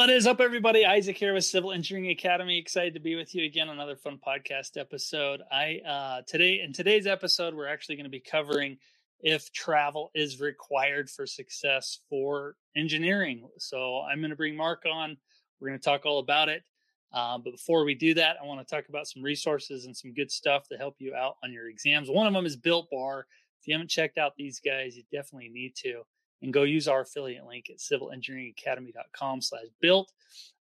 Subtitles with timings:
[0.00, 0.86] What is up, everybody?
[0.86, 2.56] Isaac here with Civil Engineering Academy.
[2.56, 3.68] Excited to be with you again.
[3.68, 5.42] Another fun podcast episode.
[5.52, 8.78] I uh, today in today's episode, we're actually going to be covering
[9.20, 13.46] if travel is required for success for engineering.
[13.58, 15.18] So I'm going to bring Mark on.
[15.60, 16.62] We're going to talk all about it.
[17.12, 20.14] Uh, but before we do that, I want to talk about some resources and some
[20.14, 22.08] good stuff to help you out on your exams.
[22.08, 23.26] One of them is Built Bar.
[23.60, 26.04] If you haven't checked out these guys, you definitely need to
[26.42, 30.12] and go use our affiliate link at civilengineeringacademy.com slash built.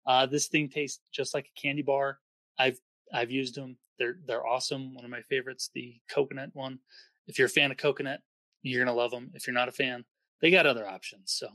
[0.05, 2.19] Uh, this thing tastes just like a candy bar.
[2.57, 2.79] I've
[3.13, 3.77] I've used them.
[3.97, 4.93] They're they're awesome.
[4.93, 6.79] One of my favorites, the coconut one.
[7.27, 8.21] If you're a fan of coconut,
[8.61, 9.31] you're gonna love them.
[9.33, 10.03] If you're not a fan,
[10.41, 11.31] they got other options.
[11.31, 11.47] So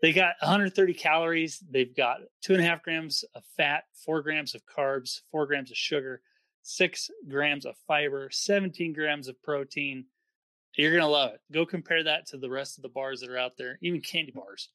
[0.00, 1.62] they got 130 calories.
[1.70, 5.70] They've got two and a half grams of fat, four grams of carbs, four grams
[5.70, 6.22] of sugar,
[6.62, 10.06] six grams of fiber, 17 grams of protein,
[10.80, 11.40] you're gonna love it.
[11.52, 14.32] Go compare that to the rest of the bars that are out there, even candy
[14.32, 14.70] bars,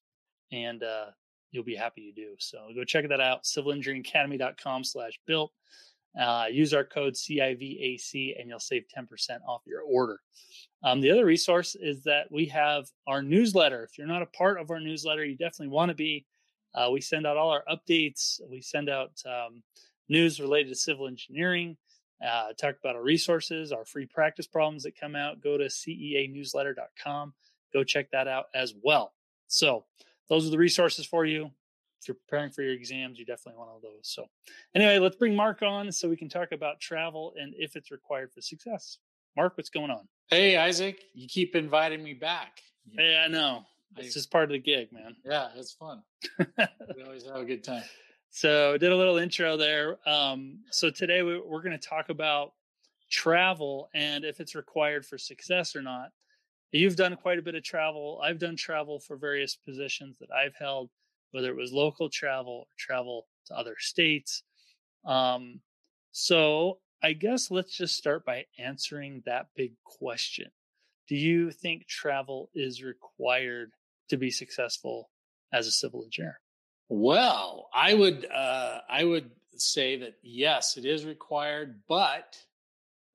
[0.52, 1.06] and uh,
[1.52, 2.36] you'll be happy you do.
[2.38, 3.44] So go check that out.
[3.44, 5.52] Civilengineeringacademy.com slash built.
[6.20, 9.08] Uh, use our code CIVAC and you'll save 10%
[9.48, 10.20] off your order.
[10.84, 13.84] Um, the other resource is that we have our newsletter.
[13.84, 16.26] If you're not a part of our newsletter, you definitely want to be.
[16.74, 18.40] Uh, we send out all our updates.
[18.50, 19.64] We send out um,
[20.08, 21.76] news related to civil engineering
[22.24, 25.42] uh, talk about our resources, our free practice problems that come out.
[25.42, 27.34] Go to ceanewsletter.com.
[27.74, 29.14] Go check that out as well.
[29.48, 29.86] So,
[30.30, 31.52] those are the resources for you.
[32.02, 34.02] If you're preparing for your exams, you definitely want all those.
[34.04, 34.26] So,
[34.74, 38.32] anyway, let's bring Mark on so we can talk about travel and if it's required
[38.34, 38.98] for success.
[39.36, 40.08] Mark, what's going on?
[40.30, 42.60] Hey, Isaac, you keep inviting me back.
[42.96, 43.66] Hey, I know.
[43.98, 45.16] It's just part of the gig, man.
[45.24, 46.02] Yeah, it's fun.
[46.40, 47.84] we always have a good time.
[48.36, 49.98] So did a little intro there.
[50.06, 52.52] Um, so today we, we're going to talk about
[53.10, 56.10] travel and if it's required for success or not.
[56.74, 58.20] You've done quite a bit of travel.
[58.22, 60.90] I've done travel for various positions that I've held,
[61.32, 64.44] whether it was local travel or travel to other states.
[65.06, 65.62] Um,
[66.12, 70.48] so I guess let's just start by answering that big question.
[71.08, 73.72] Do you think travel is required
[74.10, 75.10] to be successful
[75.54, 76.42] as a civil engineer?
[76.90, 82.38] Well, I would uh, I would say that yes, it is required, but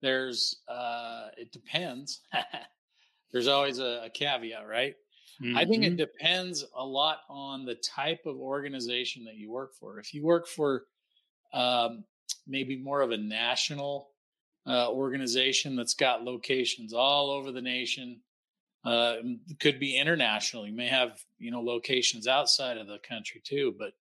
[0.01, 2.21] there's uh, it depends.
[3.31, 4.95] there's always a, a caveat, right?
[5.41, 5.57] Mm-hmm.
[5.57, 5.95] I think it mm-hmm.
[5.97, 9.99] depends a lot on the type of organization that you work for.
[9.99, 10.83] If you work for
[11.53, 12.03] um,
[12.47, 14.09] maybe more of a national
[14.67, 18.19] uh, organization that's got locations all over the nation,
[18.83, 19.15] uh,
[19.59, 20.67] could be international.
[20.67, 23.75] You may have you know locations outside of the country too.
[23.77, 23.93] But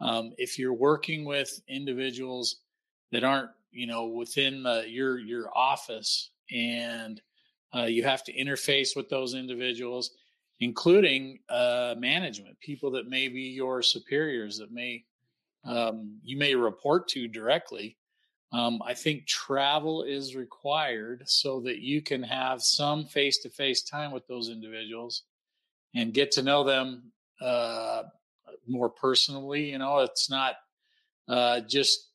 [0.00, 2.56] um, if you're working with individuals
[3.12, 7.20] that aren't you know within the, your your office and
[7.74, 10.12] uh, you have to interface with those individuals,
[10.60, 15.04] including uh, management, people that may be your superiors that may
[15.64, 17.96] um, you may report to directly.
[18.52, 23.82] Um, I think travel is required so that you can have some face to face
[23.82, 25.22] time with those individuals
[25.94, 28.04] and get to know them uh,
[28.66, 29.70] more personally.
[29.70, 30.56] You know, it's not
[31.28, 32.10] uh, just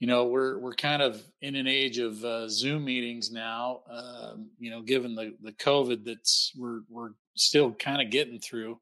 [0.00, 3.82] you know we're we're kind of in an age of uh, Zoom meetings now.
[3.88, 8.80] Um, you know, given the the COVID that's we're we're still kind of getting through,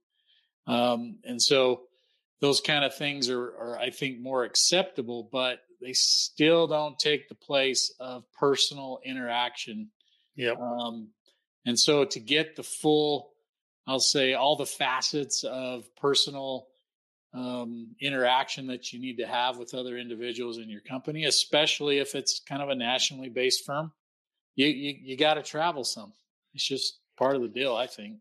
[0.67, 1.83] um, and so
[2.41, 7.29] those kind of things are, are I think more acceptable, but they still don't take
[7.29, 9.91] the place of personal interaction.
[10.37, 10.55] Yeah.
[10.61, 11.09] Um,
[11.67, 13.31] and so to get the full,
[13.87, 16.67] I'll say all the facets of personal
[17.35, 22.15] um, interaction that you need to have with other individuals in your company, especially if
[22.15, 23.93] it's kind of a nationally based firm,
[24.57, 26.13] you you, you got to travel some.
[26.55, 28.17] It's just part of the deal, I think.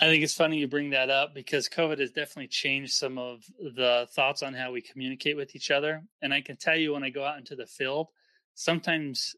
[0.00, 3.44] I think it's funny you bring that up because COVID has definitely changed some of
[3.58, 6.02] the thoughts on how we communicate with each other.
[6.22, 8.08] And I can tell you when I go out into the field,
[8.54, 9.36] sometimes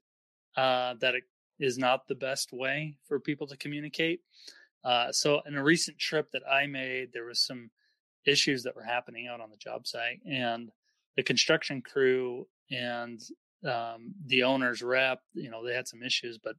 [0.57, 1.15] uh, that
[1.59, 4.21] is not the best way for people to communicate.
[4.85, 7.71] Uh, so, in a recent trip that I made, there was some
[8.27, 10.71] issues that were happening out on the job site, and
[11.17, 13.21] the construction crew and
[13.65, 16.57] um, the owner's rep, you know, they had some issues, but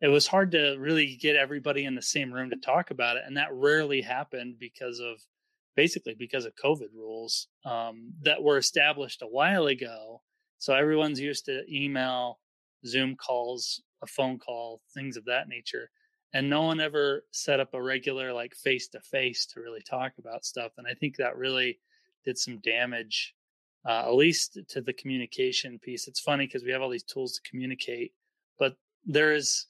[0.00, 3.24] it was hard to really get everybody in the same room to talk about it,
[3.26, 5.20] and that rarely happened because of
[5.78, 10.22] basically because of COVID rules um, that were established a while ago.
[10.58, 12.40] So everyone's used to email,
[12.84, 15.90] Zoom calls, a phone call, things of that nature.
[16.32, 20.12] And no one ever set up a regular, like face to face to really talk
[20.18, 20.72] about stuff.
[20.78, 21.78] And I think that really
[22.24, 23.34] did some damage,
[23.86, 26.08] uh, at least to the communication piece.
[26.08, 28.12] It's funny because we have all these tools to communicate,
[28.58, 29.66] but there is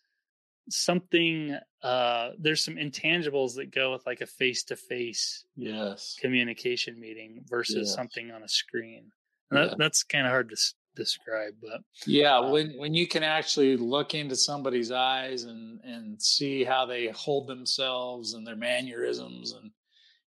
[0.71, 6.17] something uh there's some intangibles that go with like a face to face yes.
[6.21, 7.95] communication meeting versus yes.
[7.95, 9.11] something on a screen.
[9.51, 10.57] That, that's kind of hard to
[10.99, 16.21] describe but yeah um, when when you can actually look into somebody's eyes and and
[16.21, 19.71] see how they hold themselves and their mannerisms and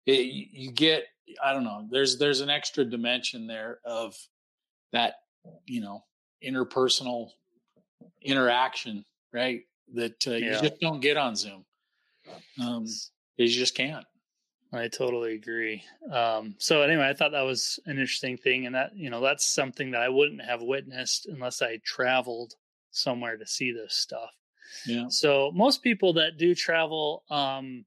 [0.06, 1.04] it, you get
[1.44, 4.16] i don't know there's there's an extra dimension there of
[4.92, 5.16] that
[5.66, 6.02] you know
[6.42, 7.28] interpersonal
[8.22, 9.60] interaction right
[9.92, 10.56] that uh, yeah.
[10.56, 11.64] you just don't get on Zoom.
[12.60, 12.86] Um,
[13.36, 14.04] you just can't.
[14.72, 15.84] I totally agree.
[16.10, 19.44] Um, so anyway, I thought that was an interesting thing, and that you know that's
[19.44, 22.54] something that I wouldn't have witnessed unless I traveled
[22.90, 24.30] somewhere to see this stuff.
[24.86, 25.06] Yeah.
[25.08, 27.84] So most people that do travel, um,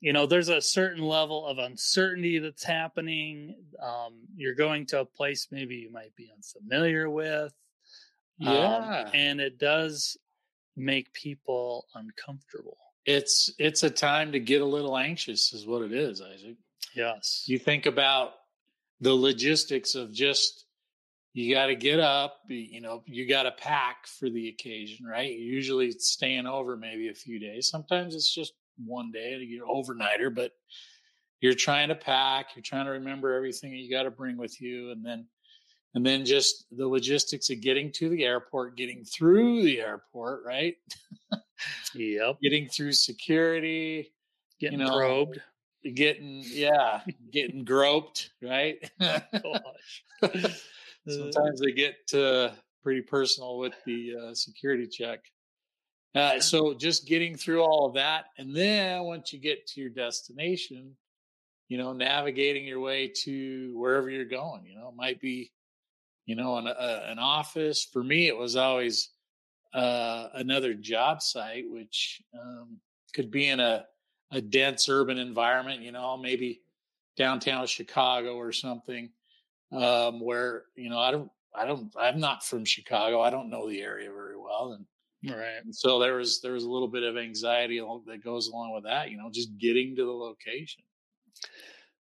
[0.00, 3.54] you know, there's a certain level of uncertainty that's happening.
[3.80, 7.52] Um, you're going to a place maybe you might be unfamiliar with.
[8.44, 9.10] Um, yeah.
[9.14, 10.16] And it does
[10.76, 12.76] make people uncomfortable.
[13.06, 16.56] It's it's a time to get a little anxious is what it is, Isaac.
[16.94, 17.44] Yes.
[17.46, 18.32] You think about
[19.00, 20.64] the logistics of just
[21.34, 25.30] you got to get up, you know, you got to pack for the occasion, right?
[25.30, 27.68] You're usually staying over maybe a few days.
[27.68, 30.52] Sometimes it's just one day, you're overnighter, but
[31.40, 34.92] you're trying to pack, you're trying to remember everything you got to bring with you
[34.92, 35.26] and then
[35.94, 40.76] and then just the logistics of getting to the airport, getting through the airport, right?
[41.94, 42.36] yep.
[42.42, 44.12] Getting through security,
[44.60, 45.40] getting you know, probed,
[45.94, 47.00] getting yeah,
[47.32, 48.76] getting groped, right?
[51.08, 52.50] Sometimes they get uh,
[52.82, 55.20] pretty personal with the uh, security check.
[56.14, 59.90] Uh, so just getting through all of that, and then once you get to your
[59.90, 60.96] destination,
[61.68, 64.64] you know, navigating your way to wherever you're going.
[64.64, 65.50] You know, it might be
[66.26, 67.84] you know, an, uh, an office.
[67.92, 69.10] For me, it was always
[69.74, 72.78] uh, another job site, which um,
[73.14, 73.84] could be in a,
[74.30, 76.62] a dense urban environment, you know, maybe
[77.16, 79.10] downtown Chicago or something,
[79.72, 83.20] um, where, you know, I don't, I don't, I'm not from Chicago.
[83.20, 84.72] I don't know the area very well.
[84.72, 85.60] And, right.
[85.64, 88.84] And so there was, there was a little bit of anxiety that goes along with
[88.84, 90.82] that, you know, just getting to the location.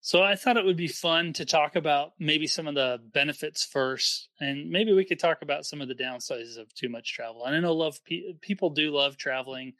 [0.01, 3.65] So I thought it would be fun to talk about maybe some of the benefits
[3.65, 7.45] first, and maybe we could talk about some of the downsides of too much travel.
[7.45, 7.99] And I know love
[8.41, 9.73] people do love traveling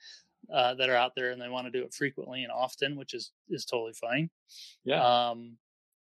[0.53, 3.13] uh, that are out there, and they want to do it frequently and often, which
[3.13, 4.29] is is totally fine.
[4.83, 5.29] Yeah.
[5.29, 5.57] Um,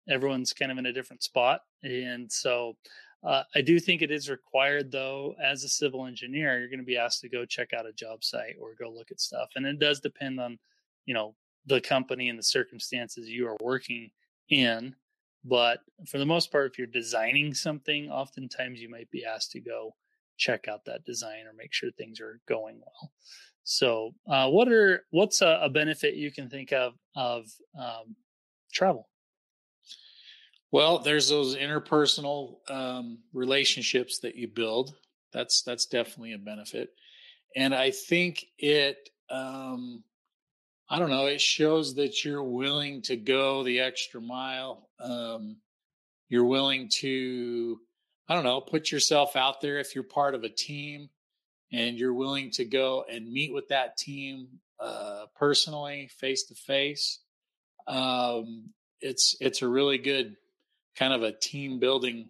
[0.09, 2.75] everyone's kind of in a different spot, and so
[3.23, 6.85] uh, I do think it is required, though, as a civil engineer, you're going to
[6.85, 9.65] be asked to go check out a job site or go look at stuff, and
[9.65, 10.59] it does depend on
[11.05, 11.35] you know
[11.65, 14.09] the company and the circumstances you are working
[14.49, 14.95] in.
[15.45, 19.61] But for the most part, if you're designing something, oftentimes you might be asked to
[19.61, 19.95] go
[20.37, 23.11] check out that design or make sure things are going well.
[23.63, 27.45] So, uh, what are what's a, a, benefit you can think of of
[27.79, 28.15] um,
[28.73, 29.07] travel?
[30.71, 34.95] Well, there's those interpersonal um, relationships that you build.
[35.33, 36.89] That's that's definitely a benefit,
[37.55, 38.97] and I think it
[39.29, 40.03] um,
[40.89, 41.27] I don't know.
[41.27, 44.89] It shows that you're willing to go the extra mile.
[44.99, 45.57] Um,
[46.29, 47.79] you're willing to,
[48.27, 51.09] I don't know, put yourself out there if you're part of a team
[51.71, 54.47] and you're willing to go and meet with that team
[54.79, 57.19] uh, personally, face to face.
[59.01, 60.35] It's it's a really good
[60.95, 62.29] kind of a team building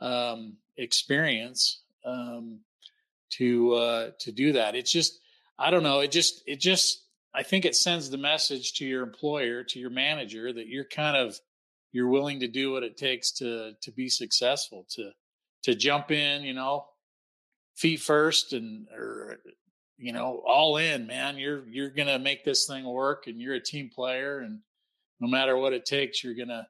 [0.00, 2.60] um, experience um,
[3.30, 4.74] to uh, to do that.
[4.74, 5.20] It's just
[5.58, 6.00] I don't know.
[6.00, 7.02] It just it just
[7.34, 11.16] I think it sends the message to your employer, to your manager that you're kind
[11.16, 11.38] of
[11.92, 15.10] you're willing to do what it takes to to be successful, to
[15.64, 16.86] to jump in, you know,
[17.76, 19.38] feet first and or
[19.96, 21.36] you know, all in, man.
[21.36, 24.60] You're you're gonna make this thing work and you're a team player and
[25.20, 26.66] no matter what it takes, you're gonna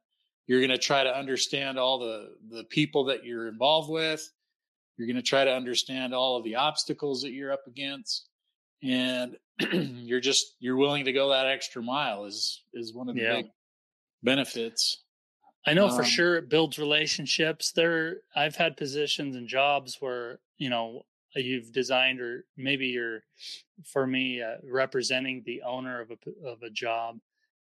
[0.46, 4.28] you're gonna try to understand all the the people that you're involved with.
[4.96, 8.29] You're gonna try to understand all of the obstacles that you're up against
[8.82, 9.36] and
[9.72, 13.36] you're just you're willing to go that extra mile is is one of the yeah.
[13.36, 13.46] big
[14.22, 15.04] benefits
[15.66, 20.38] i know um, for sure it builds relationships there i've had positions and jobs where
[20.58, 21.02] you know
[21.36, 23.22] you've designed or maybe you're
[23.84, 27.18] for me uh, representing the owner of a of a job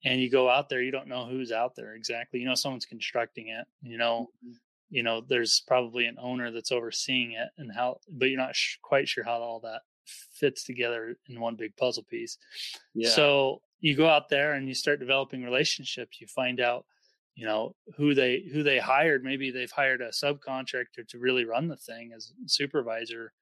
[0.04, 2.86] and you go out there you don't know who's out there exactly you know someone's
[2.86, 4.54] constructing it you know mm-hmm.
[4.88, 8.78] you know there's probably an owner that's overseeing it and how but you're not sh-
[8.82, 9.82] quite sure how all that
[10.34, 12.38] fits together in one big puzzle piece.
[12.94, 13.10] Yeah.
[13.10, 16.84] so you go out there and you start developing relationships you find out
[17.34, 19.24] you know who they who they hired.
[19.24, 23.32] Maybe they've hired a subcontractor to really run the thing as supervisor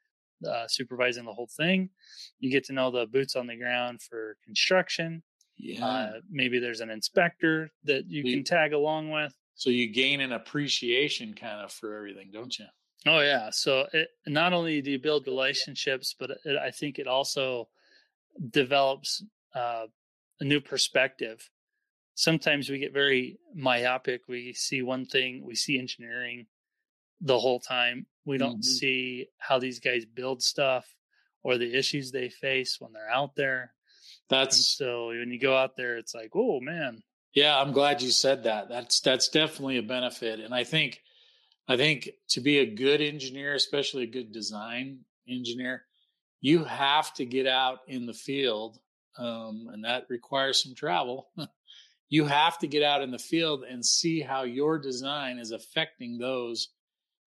[0.47, 1.91] uh, supervising the whole thing.
[2.39, 5.23] You get to know the boots on the ground for construction.
[5.57, 5.85] Yeah.
[5.85, 9.35] Uh, maybe there's an inspector that you can tag along with.
[9.55, 12.67] So you gain an appreciation kind of for everything don't you
[13.07, 17.07] oh yeah so it, not only do you build relationships but it, i think it
[17.07, 17.69] also
[18.51, 19.25] develops
[19.55, 19.87] uh,
[20.41, 21.51] a new perspective
[22.19, 24.23] sometimes we get very myopic.
[24.27, 26.47] We see one thing, we see engineering
[27.21, 28.07] the whole time.
[28.25, 28.63] We don't mm-hmm.
[28.63, 30.85] see how these guys build stuff
[31.45, 33.73] or the issues they face when they're out there.
[34.29, 37.05] That's and so when you go out there, it's like, oh man.
[37.35, 38.69] Yeah, I'm glad you said that.
[38.69, 40.41] That's that's definitely a benefit.
[40.41, 41.01] And I think
[41.69, 45.85] I think to be a good engineer, especially a good design engineer,
[46.41, 48.79] you have to get out in the field.
[49.19, 51.29] Um, and that requires some travel.
[52.09, 56.17] you have to get out in the field and see how your design is affecting
[56.17, 56.69] those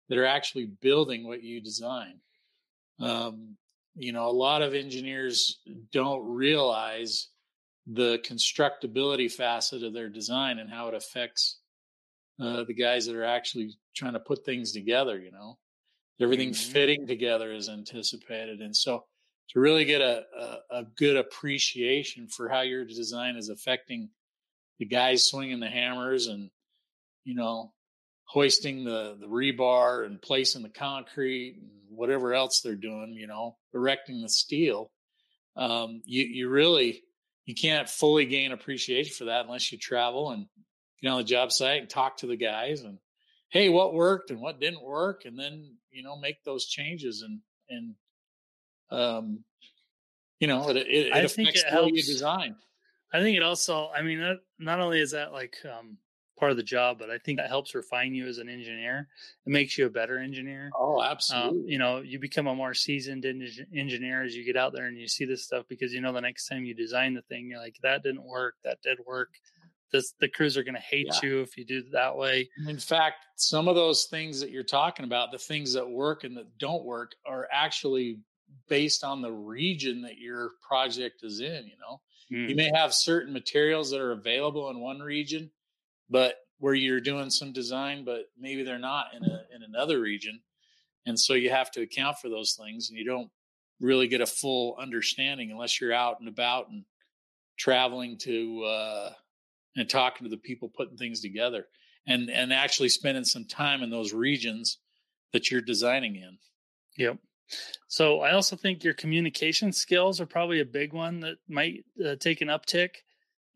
[0.10, 2.20] that are actually building what you design.
[3.00, 3.58] Um,
[3.96, 5.60] you know, a lot of engineers
[5.91, 7.29] don't realize
[7.88, 11.58] the constructability facet of their design and how it affects
[12.41, 15.20] uh, the guys that are actually trying to put things together.
[15.20, 15.58] You know,
[16.20, 16.72] everything mm-hmm.
[16.72, 19.06] fitting together is anticipated, and so
[19.50, 24.10] to really get a, a, a good appreciation for how your design is affecting
[24.79, 26.50] the guys swinging the hammers and
[27.24, 27.74] you know
[28.25, 33.56] hoisting the the rebar and placing the concrete and whatever else they're doing you know
[33.74, 34.91] erecting the steel
[35.56, 37.01] um, you you really
[37.46, 40.46] you can't fully gain appreciation for that unless you travel and
[41.01, 42.98] get on the job site and talk to the guys and
[43.50, 47.39] hey what worked and what didn't work and then you know make those changes and
[47.70, 47.96] and
[48.89, 49.44] um
[50.39, 52.56] you know it, it, it affects it the way you design
[53.13, 55.98] I think it also, I mean, that, not only is that like um,
[56.38, 59.08] part of the job, but I think that helps refine you as an engineer.
[59.46, 60.72] It makes you a better engineer.
[60.77, 61.60] Oh, absolutely.
[61.60, 64.98] Um, you know, you become a more seasoned engineer as you get out there and
[64.98, 67.62] you see this stuff because you know the next time you design the thing, you're
[67.62, 69.30] like, that didn't work, that did work.
[69.91, 71.29] This, the crews are going to hate yeah.
[71.29, 72.50] you if you do it that way.
[72.67, 76.36] In fact, some of those things that you're talking about, the things that work and
[76.36, 78.20] that don't work, are actually
[78.67, 81.65] based on the region that your project is in.
[81.65, 82.01] You know,
[82.32, 82.50] Mm.
[82.50, 85.50] You may have certain materials that are available in one region,
[86.10, 90.39] but where you're doing some design, but maybe they're not in a in another region.
[91.06, 93.29] And so you have to account for those things and you don't
[93.79, 96.84] really get a full understanding unless you're out and about and
[97.58, 99.13] traveling to uh
[99.78, 101.68] and talking to the people putting things together
[102.06, 104.80] and and actually spending some time in those regions
[105.32, 106.38] that you're designing in.
[106.98, 107.18] Yep.
[107.88, 112.16] So I also think your communication skills are probably a big one that might uh,
[112.20, 112.90] take an uptick.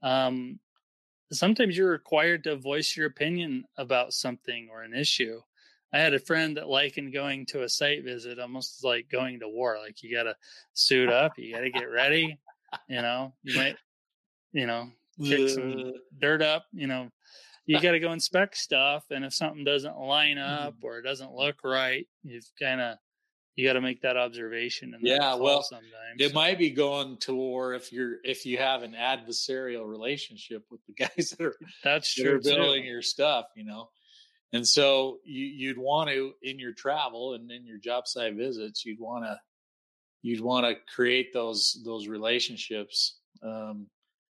[0.01, 0.60] Um,
[1.32, 5.42] sometimes you're required to voice your opinion about something or an issue.
[5.94, 9.50] I had a friend that likened going to a site visit almost like going to
[9.50, 9.78] war.
[9.78, 10.36] Like you got to
[10.74, 12.38] suit up, you got to get ready.
[12.88, 13.75] You know, you might,
[14.54, 14.90] you know,
[15.24, 16.66] kick some dirt up.
[16.74, 17.10] You know,
[17.66, 20.86] you got to go inspect stuff, and if something doesn't line up mm-hmm.
[20.86, 22.98] or it doesn't look right, you've kind of
[23.56, 24.94] you got to make that observation.
[24.94, 26.36] And yeah, well, sometimes it so.
[26.36, 30.94] might be going to war if you're if you have an adversarial relationship with the
[31.06, 32.90] guys that are that's true that are building too.
[32.90, 33.90] your stuff, you know.
[34.54, 38.86] And so you, you'd want to in your travel and in your job site visits,
[38.86, 39.38] you'd want to
[40.22, 43.88] you'd want to create those those relationships um,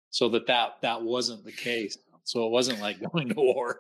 [0.10, 1.98] so that that that wasn't the case.
[2.24, 3.80] So it wasn't like going to war.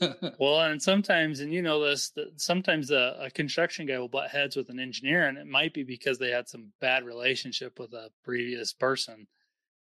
[0.38, 4.30] well, and sometimes, and you know this, that sometimes a, a, construction guy will butt
[4.30, 7.92] heads with an engineer, and it might be because they had some bad relationship with
[7.94, 9.26] a previous person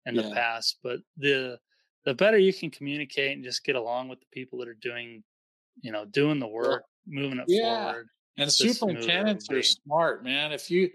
[0.07, 0.23] in yeah.
[0.23, 0.79] the past.
[0.85, 1.59] But the
[2.05, 5.25] the better you can communicate and just get along with the people that are doing,
[5.81, 7.87] you know, doing the work, moving it yeah.
[7.87, 8.09] forward.
[8.37, 10.53] And superintendents are smart, man.
[10.53, 10.91] If you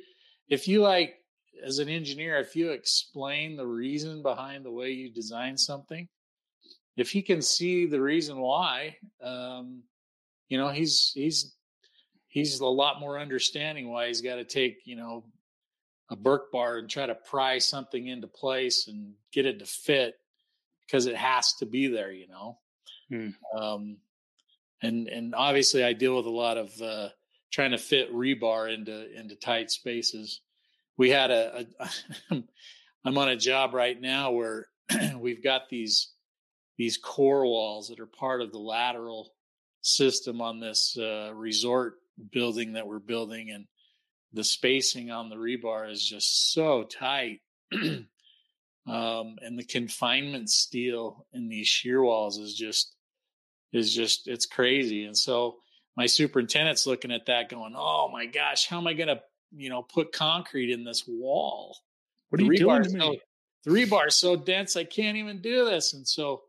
[0.50, 1.16] if you like
[1.64, 6.08] as an engineer, if you explain the reason behind the way you design something,
[6.98, 9.84] if he can see the reason why, um,
[10.50, 11.54] you know, he's he's
[12.28, 15.24] he's a lot more understanding why he's got to take you know
[16.10, 20.16] a Burke bar and try to pry something into place and get it to fit
[20.86, 22.58] because it has to be there, you know.
[23.10, 23.30] Hmm.
[23.56, 23.98] Um,
[24.82, 27.10] and and obviously, I deal with a lot of uh,
[27.52, 30.42] trying to fit rebar into into tight spaces.
[31.00, 31.86] We had a, a
[33.06, 34.68] I'm on a job right now where
[35.18, 36.12] we've got these
[36.78, 39.34] these core walls that are part of the lateral
[39.82, 41.96] system on this uh, resort
[42.32, 43.66] building that we're building and
[44.34, 47.40] the spacing on the rebar is just so tight.
[48.88, 52.96] Um, and the confinement steel in these shear walls is just
[53.72, 55.04] is just it's crazy.
[55.04, 55.58] And so
[55.96, 59.20] my superintendent's looking at that going oh my gosh how am i going to
[59.56, 61.78] you know put concrete in this wall
[62.30, 63.00] what are you doing to me?
[63.00, 63.16] So,
[63.66, 66.44] the rebar is so dense i can't even do this and so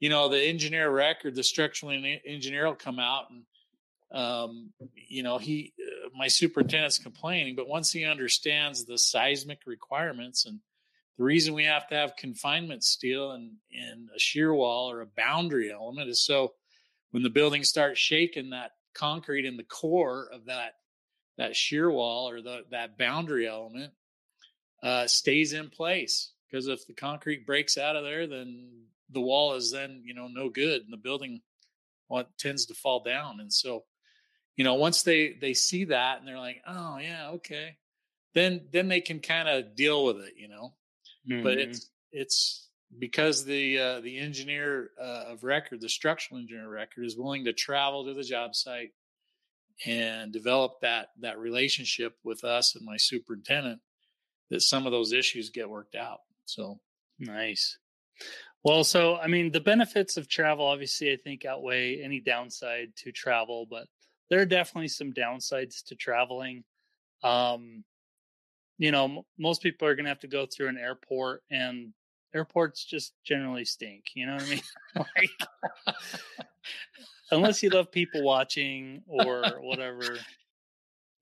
[0.00, 1.92] you know the engineer record the structural
[2.26, 3.42] engineer will come out and
[4.12, 4.70] um,
[5.08, 10.60] you know he uh, my superintendent's complaining but once he understands the seismic requirements and
[11.18, 15.06] the reason we have to have confinement steel and, and a shear wall or a
[15.06, 16.52] boundary element is so
[17.12, 20.74] when the building starts shaking, that concrete in the core of that
[21.42, 23.92] that shear wall or the, that boundary element
[24.82, 26.32] uh, stays in place.
[26.50, 30.28] Because if the concrete breaks out of there, then the wall is then you know
[30.28, 31.40] no good, and the building
[32.08, 33.40] well, tends to fall down.
[33.40, 33.84] And so,
[34.56, 37.76] you know, once they they see that and they're like, oh yeah, okay,
[38.34, 40.74] then then they can kind of deal with it, you know.
[41.28, 41.42] Mm-hmm.
[41.42, 42.68] But it's it's
[42.98, 47.46] because the uh, the engineer uh, of record, the structural engineer of record, is willing
[47.46, 48.90] to travel to the job site
[49.86, 53.80] and develop that that relationship with us and my superintendent,
[54.50, 56.20] that some of those issues get worked out.
[56.44, 56.80] So
[57.18, 57.78] nice.
[58.64, 63.12] Well, so I mean, the benefits of travel obviously I think outweigh any downside to
[63.12, 63.86] travel, but
[64.30, 66.64] there are definitely some downsides to traveling.
[67.22, 67.84] Um,
[68.78, 71.92] you know, m- most people are going to have to go through an airport and
[72.34, 74.06] airports just generally stink.
[74.14, 74.62] You know what I mean?
[74.96, 75.94] like,
[77.30, 80.18] unless you love people watching or whatever.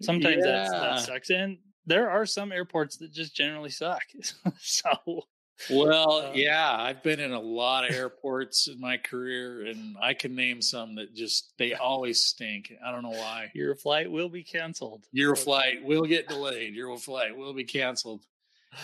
[0.02, 0.68] Sometimes yeah.
[0.70, 1.30] that sucks.
[1.30, 4.02] And there are some airports that just generally suck.
[4.60, 5.24] so
[5.68, 10.14] well, uh, yeah, I've been in a lot of airports in my career, and I
[10.14, 12.72] can name some that just they always stink.
[12.84, 13.50] I don't know why.
[13.54, 15.04] Your flight will be canceled.
[15.12, 16.74] Your flight will get delayed.
[16.74, 18.24] Your flight will be canceled.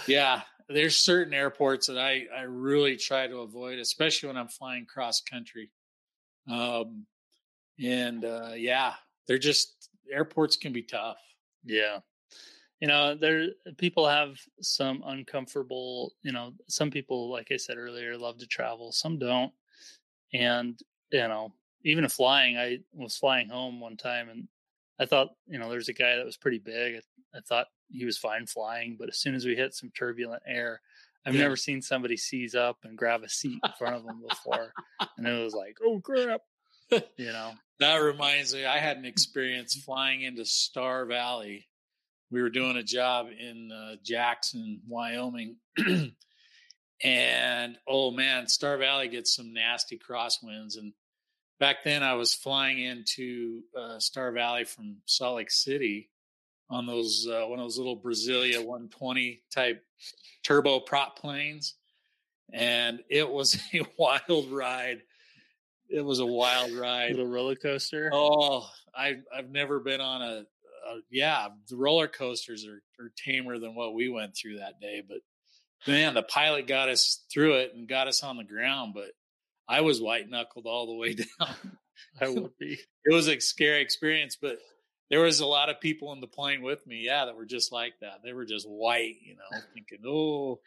[0.06, 4.87] Yeah, there's certain airports that I I really try to avoid, especially when I'm flying
[4.87, 5.70] cross country.
[6.50, 7.07] Um,
[7.83, 8.94] and uh, yeah,
[9.26, 11.18] they're just airports can be tough.
[11.64, 11.98] Yeah,
[12.81, 13.48] you know there
[13.79, 18.92] people have some uncomfortable you know some people like i said earlier love to travel
[18.92, 19.52] some don't
[20.35, 20.81] and
[21.12, 21.52] you know
[21.85, 24.46] even flying i was flying home one time and
[24.98, 28.04] i thought you know there's a guy that was pretty big i, I thought he
[28.04, 30.80] was fine flying but as soon as we hit some turbulent air
[31.24, 31.42] i've yeah.
[31.42, 34.72] never seen somebody seize up and grab a seat in front of them before
[35.16, 36.40] and it was like oh crap
[37.16, 41.66] you know that reminds me i had an experience flying into star valley
[42.30, 45.56] we were doing a job in uh, Jackson, Wyoming.
[47.04, 50.76] and oh man, Star Valley gets some nasty crosswinds.
[50.78, 50.92] And
[51.58, 56.10] back then I was flying into uh, Star Valley from Salt Lake City
[56.68, 59.82] on those, uh, one of those little Brasilia 120 type
[60.42, 61.74] turbo prop planes.
[62.52, 65.02] And it was a wild ride.
[65.88, 67.12] It was a wild ride.
[67.12, 68.10] Little roller coaster.
[68.12, 70.44] Oh, I, I've never been on a,
[70.88, 75.02] uh, yeah, the roller coasters are, are tamer than what we went through that day.
[75.06, 75.18] But
[75.86, 78.94] man, the pilot got us through it and got us on the ground.
[78.94, 79.10] But
[79.68, 81.79] I was white knuckled all the way down.
[82.20, 82.79] I would be.
[83.05, 84.59] it was a scary experience, but
[85.11, 87.72] there was a lot of people in the plane with me, yeah, that were just
[87.72, 88.20] like that.
[88.24, 90.61] They were just white, you know, thinking, "Oh,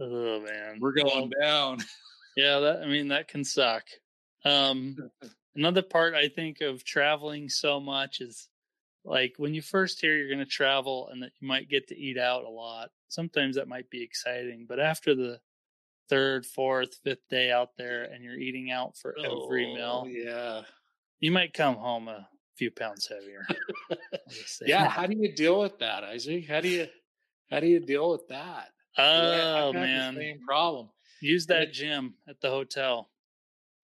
[0.00, 1.78] oh man, we're going down."
[2.38, 3.84] Yeah, that I mean that can suck.
[4.44, 4.94] Um,
[5.54, 8.50] another part I think of traveling so much is
[9.06, 11.96] like when you first hear you're going to travel and that you might get to
[11.98, 15.38] eat out a lot sometimes that might be exciting but after the
[16.08, 20.62] third fourth fifth day out there and you're eating out for oh, every meal yeah.
[21.20, 23.46] you might come home a few pounds heavier
[24.66, 26.46] yeah how do you deal with that isaac?
[26.48, 26.86] How do you
[27.50, 28.70] how do you deal with that?
[28.98, 30.14] Oh man.
[30.14, 30.88] same problem
[31.20, 33.10] use that gym at the hotel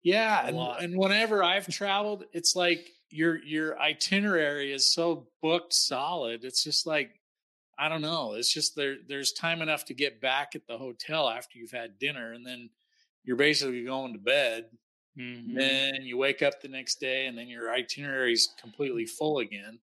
[0.03, 6.44] yeah and, and whenever i've traveled it's like your your itinerary is so booked solid.
[6.44, 7.11] It's just like
[7.78, 8.34] I don't know.
[8.34, 8.96] It's just there.
[9.08, 12.70] There's time enough to get back at the hotel after you've had dinner, and then
[13.24, 14.66] you're basically going to bed.
[15.18, 15.56] Mm-hmm.
[15.56, 19.78] Then you wake up the next day, and then your itinerary is completely full again.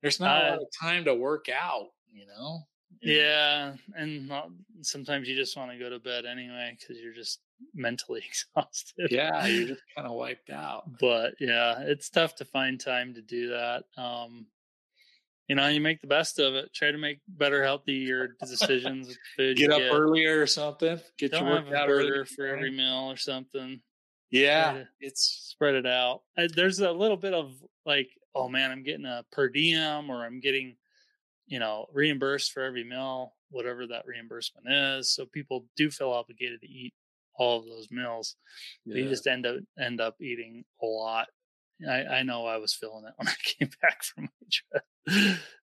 [0.00, 2.60] There's not uh, a lot of time to work out, you know.
[3.00, 4.50] Yeah, and not,
[4.82, 7.40] sometimes you just want to go to bed anyway because you're just
[7.74, 9.08] mentally exhausted.
[9.10, 10.84] Yeah, you're just kind of wiped out.
[11.00, 13.84] But yeah, it's tough to find time to do that.
[13.96, 14.46] Um,
[15.52, 16.72] you know, you make the best of it.
[16.72, 19.58] Try to make better, healthier decisions with food.
[19.58, 19.92] Get up get.
[19.92, 20.98] earlier or something.
[21.18, 22.08] Get Don't your workout early.
[22.08, 23.78] burger for every meal or something.
[24.30, 26.22] Yeah, it's Spread it out.
[26.38, 27.52] Uh, There's a little bit of
[27.84, 30.76] like, oh man, I'm getting a per diem or I'm getting,
[31.46, 35.14] you know, reimbursed for every meal, whatever that reimbursement is.
[35.14, 36.94] So people do feel obligated to eat
[37.34, 38.36] all of those meals.
[38.86, 41.26] But You just end up end up eating a lot.
[41.88, 44.84] I, I know I was feeling it when I came back from my trip.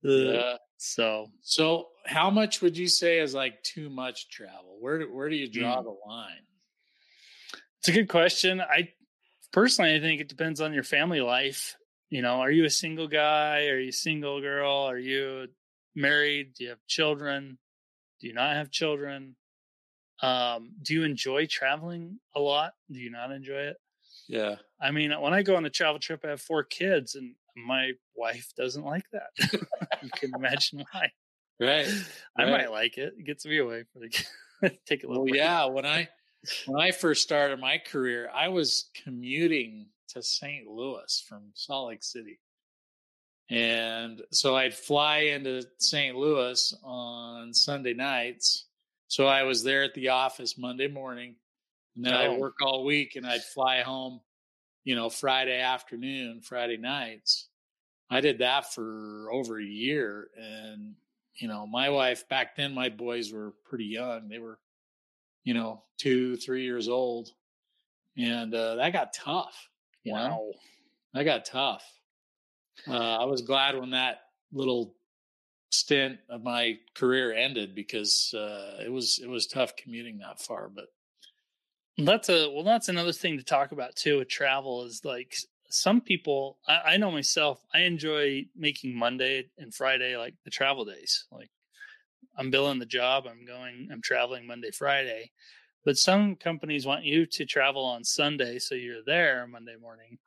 [0.03, 0.57] Uh, Yeah.
[0.77, 4.77] So So, how much would you say is like too much travel?
[4.79, 5.83] Where do, where do you draw Mm.
[5.83, 6.45] the line?
[7.79, 8.61] it's a good question.
[8.61, 8.89] I
[9.51, 11.75] personally I think it depends on your family life.
[12.09, 13.65] You know, are you a single guy?
[13.67, 14.71] Are you a single girl?
[14.89, 15.47] Are you
[15.95, 16.53] married?
[16.55, 17.57] Do you have children?
[18.21, 19.35] Do you not have children?
[20.21, 22.73] Um, do you enjoy traveling a lot?
[22.91, 23.77] Do you not enjoy it?
[24.27, 27.35] Yeah, I mean, when I go on a travel trip, I have four kids, and
[27.55, 29.29] my wife doesn't like that.
[30.01, 31.11] you can imagine why.
[31.59, 31.87] right.
[32.37, 32.51] I Right.
[32.51, 33.13] might like it.
[33.17, 34.69] It gets me away from the.
[34.87, 35.23] Take a little.
[35.23, 35.35] Well, break.
[35.39, 35.65] yeah.
[35.65, 36.09] When I
[36.65, 40.67] when I first started my career, I was commuting to St.
[40.67, 42.39] Louis from Salt Lake City,
[43.49, 46.15] and so I'd fly into St.
[46.15, 48.65] Louis on Sunday nights.
[49.07, 51.35] So I was there at the office Monday morning,
[51.95, 52.13] and then.
[52.13, 54.21] I'd work all week, and I'd fly home,
[54.83, 57.47] you know, Friday afternoon, Friday nights.
[58.09, 60.95] I did that for over a year, and
[61.37, 64.29] you know, my wife back then, my boys were pretty young.
[64.29, 64.59] They were,
[65.43, 67.31] you know, two, three years old.
[68.17, 69.69] And uh, that got tough.
[70.03, 70.19] you know?
[70.19, 70.51] Wow.
[71.13, 71.83] That got tough.
[72.87, 74.19] Uh, I was glad when that
[74.51, 74.95] little
[75.71, 80.69] stint of my career ended because uh, it was it was tough commuting that far.
[80.73, 80.87] But
[81.97, 82.63] That's a well.
[82.63, 84.17] That's another thing to talk about too.
[84.19, 85.35] With travel is like
[85.69, 86.57] some people.
[86.67, 87.61] I, I know myself.
[87.73, 91.25] I enjoy making Monday and Friday like the travel days.
[91.31, 91.49] Like
[92.37, 93.25] I'm billing the job.
[93.29, 93.89] I'm going.
[93.91, 95.31] I'm traveling Monday, Friday.
[95.85, 100.17] But some companies want you to travel on Sunday, so you're there Monday morning.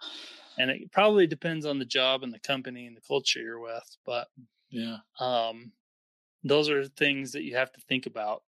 [0.57, 3.97] And it probably depends on the job and the company and the culture you're with.
[4.07, 4.29] But
[4.71, 5.73] yeah, um,
[6.45, 8.43] those are things that you have to think about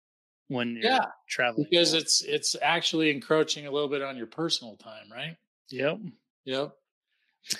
[0.49, 1.65] when you're Yeah, traveling.
[1.69, 5.37] because it's it's actually encroaching a little bit on your personal time, right?
[5.69, 5.97] yep.
[6.45, 6.73] Yep.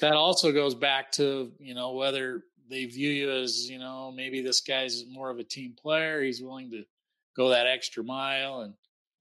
[0.01, 4.41] That also goes back to, you know, whether they view you as, you know, maybe
[4.41, 6.21] this guy's more of a team player.
[6.21, 6.83] He's willing to
[7.37, 8.73] go that extra mile and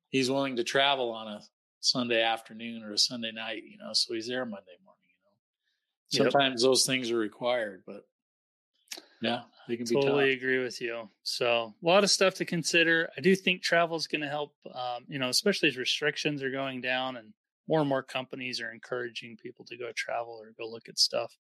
[0.09, 1.41] he's willing to travel on a
[1.81, 4.99] Sunday afternoon or a Sunday night, you know, so he's there Monday morning,
[6.13, 6.25] you know.
[6.25, 6.33] Yep.
[6.33, 8.03] Sometimes those things are required, but
[9.21, 11.09] yeah, they can totally agree with you.
[11.23, 13.09] So a lot of stuff to consider.
[13.17, 16.51] I do think travel is going to help um, you know especially as restrictions are
[16.51, 17.33] going down and
[17.69, 21.37] more and more companies are encouraging people to go travel or go look at stuff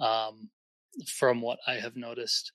[0.00, 0.50] um,
[1.06, 2.52] from what i have noticed.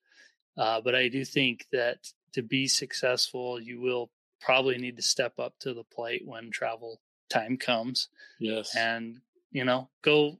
[0.58, 1.98] Uh, but i do think that
[2.34, 7.00] to be successful you will probably need to step up to the plate when travel
[7.30, 8.76] time comes Yes.
[8.76, 9.20] and
[9.52, 10.40] you know go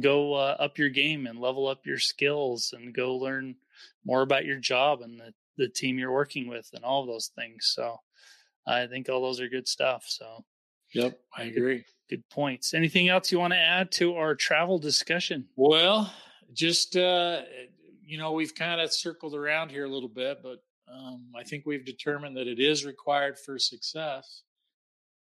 [0.00, 3.54] go uh, up your game and level up your skills and go learn
[4.04, 7.30] more about your job and the, the team you're working with and all of those
[7.36, 7.72] things.
[7.74, 7.98] So
[8.66, 10.04] i think all those are good stuff.
[10.08, 10.44] So
[10.92, 11.84] yep, I agree.
[12.10, 12.74] good points.
[12.74, 15.46] Anything else you want to add to our travel discussion?
[15.56, 16.12] Well,
[16.52, 17.42] just uh,
[18.04, 21.66] you know, we've kind of circled around here a little bit, but um, I think
[21.66, 24.42] we've determined that it is required for success,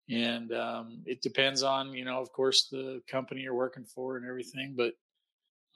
[0.10, 4.26] and um, it depends on you know, of course, the company you're working for and
[4.26, 4.94] everything, but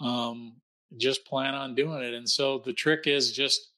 [0.05, 0.53] um,
[0.97, 2.13] just plan on doing it.
[2.13, 3.71] And so the trick is just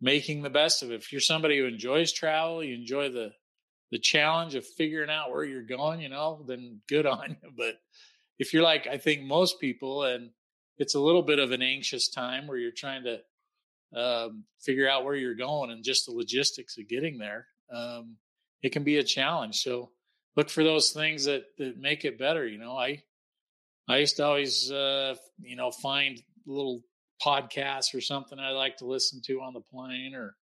[0.00, 0.96] making the best of it.
[0.96, 3.32] If you're somebody who enjoys travel, you enjoy the
[3.90, 7.50] the challenge of figuring out where you're going, you know, then good on you.
[7.56, 7.80] But
[8.38, 10.30] if you're like I think most people, and
[10.78, 13.20] it's a little bit of an anxious time where you're trying to
[13.94, 18.16] um, figure out where you're going and just the logistics of getting there, um,
[18.62, 19.62] it can be a challenge.
[19.62, 19.90] So
[20.36, 22.46] look for those things that that make it better.
[22.46, 23.02] You know, I
[23.88, 26.82] I used to always uh, you know find little
[27.24, 30.36] podcasts or something I like to listen to on the plane, or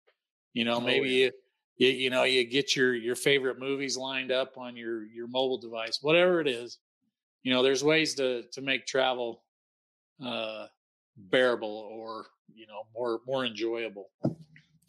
[0.53, 1.27] you know Oh, maybe yeah.
[1.27, 1.33] you,
[1.79, 5.59] you you know you get your your favorite movies lined up on your your mobile
[5.59, 6.79] device, whatever it is.
[7.43, 9.43] You know, there's ways to to make travel
[10.25, 10.67] uh,
[11.17, 14.11] bearable or you know more more enjoyable.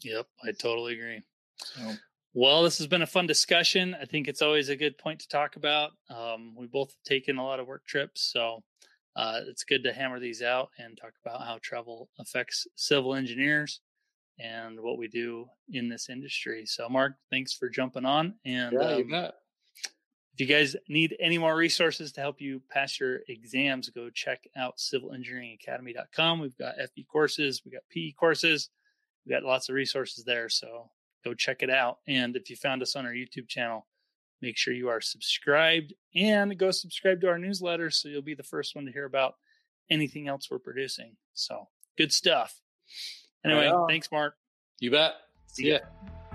[0.02, 1.22] yep i totally agree
[1.56, 1.94] So,
[2.34, 5.28] well this has been a fun discussion i think it's always a good point to
[5.28, 8.62] talk about um, we both have taken a lot of work trips so
[9.16, 13.80] uh, it's good to hammer these out and talk about how travel affects civil engineers
[14.38, 16.64] and what we do in this industry.
[16.66, 18.34] So, Mark, thanks for jumping on.
[18.44, 19.12] And yeah, um,
[20.32, 24.46] if you guys need any more resources to help you pass your exams, go check
[24.56, 26.38] out civilengineeringacademy.com.
[26.38, 28.70] We've got FE courses, we got PE courses,
[29.26, 30.48] we got lots of resources there.
[30.48, 30.90] So
[31.24, 31.98] go check it out.
[32.06, 33.86] And if you found us on our YouTube channel,
[34.40, 38.42] make sure you are subscribed and go subscribe to our newsletter so you'll be the
[38.42, 39.34] first one to hear about
[39.90, 41.16] anything else we're producing.
[41.34, 42.60] So good stuff.
[43.44, 44.34] Anyway, Right thanks, Mark.
[44.80, 45.14] You bet.
[45.46, 45.78] See See ya.
[45.78, 46.27] ya.